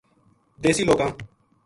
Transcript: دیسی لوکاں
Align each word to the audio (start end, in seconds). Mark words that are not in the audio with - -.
دیسی 0.61 0.83
لوکاں 0.87 1.11